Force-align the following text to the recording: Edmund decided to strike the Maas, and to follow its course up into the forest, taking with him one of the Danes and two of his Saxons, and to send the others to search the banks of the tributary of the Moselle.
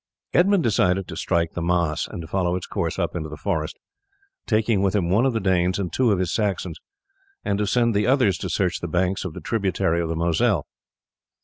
Edmund 0.33 0.63
decided 0.63 1.07
to 1.07 1.15
strike 1.15 1.53
the 1.53 1.61
Maas, 1.61 2.07
and 2.07 2.21
to 2.23 2.27
follow 2.27 2.55
its 2.55 2.65
course 2.65 2.97
up 2.97 3.15
into 3.15 3.29
the 3.29 3.37
forest, 3.37 3.77
taking 4.47 4.81
with 4.81 4.95
him 4.95 5.11
one 5.11 5.27
of 5.27 5.33
the 5.33 5.39
Danes 5.39 5.77
and 5.77 5.93
two 5.93 6.11
of 6.11 6.17
his 6.17 6.33
Saxons, 6.33 6.79
and 7.45 7.59
to 7.59 7.67
send 7.67 7.93
the 7.93 8.07
others 8.07 8.39
to 8.39 8.49
search 8.49 8.79
the 8.79 8.87
banks 8.87 9.25
of 9.25 9.35
the 9.35 9.41
tributary 9.41 10.01
of 10.01 10.09
the 10.09 10.15
Moselle. 10.15 10.65